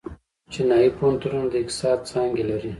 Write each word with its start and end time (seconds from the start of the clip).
چینايي 0.51 0.89
پوهنتونونه 0.97 1.45
د 1.49 1.53
اقتصاد 1.61 1.99
څانګې 2.11 2.43
لري. 2.51 2.69